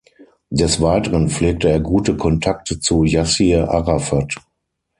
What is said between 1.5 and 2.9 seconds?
er gute Kontakte